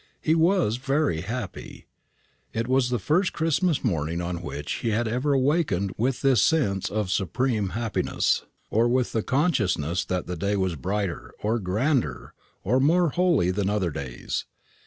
He 0.19 0.33
was 0.33 0.77
very 0.77 1.21
happy. 1.21 1.85
It 2.53 2.67
was 2.67 2.89
the 2.89 2.97
first 2.97 3.33
Christmas 3.33 3.83
morning 3.83 4.19
on 4.19 4.41
which 4.41 4.77
he 4.77 4.89
had 4.89 5.07
ever 5.07 5.33
awakened 5.33 5.93
with 5.95 6.23
this 6.23 6.41
sense 6.41 6.89
of 6.89 7.11
supreme 7.11 7.69
happiness, 7.77 8.43
or 8.71 8.87
with 8.89 9.11
the 9.11 9.21
consciousness 9.21 10.03
that 10.05 10.25
the 10.25 10.35
day 10.35 10.55
was 10.55 10.75
brighter, 10.75 11.35
or 11.43 11.59
grander, 11.59 12.33
or 12.63 12.79
more 12.79 13.09
holy 13.09 13.51
than 13.51 13.69
other 13.69 13.91
days. 13.91 14.45